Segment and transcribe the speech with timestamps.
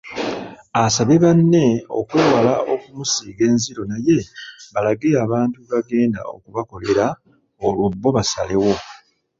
[0.83, 1.65] Asabye banne
[1.99, 4.17] okwewala okumusiiga enziro naye
[4.73, 7.05] balage abantu bye bagenda okubakolera
[7.65, 8.73] olwo bo basalewo.